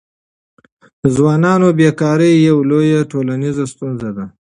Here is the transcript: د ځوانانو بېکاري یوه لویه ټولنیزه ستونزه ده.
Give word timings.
د 1.01 1.03
ځوانانو 1.15 1.67
بېکاري 1.79 2.31
یوه 2.47 2.63
لویه 2.69 3.01
ټولنیزه 3.11 3.65
ستونزه 3.73 4.09
ده. 4.17 4.25